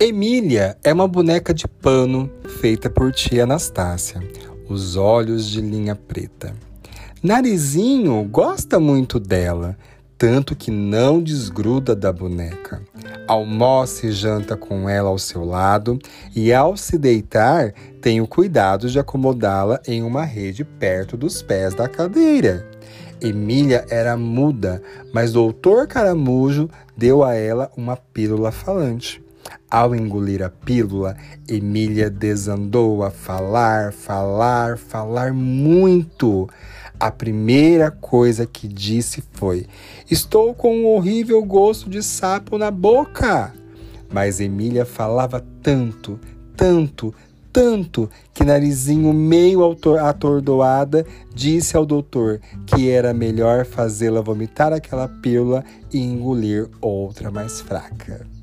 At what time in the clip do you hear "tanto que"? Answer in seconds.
10.16-10.70, 47.52-48.44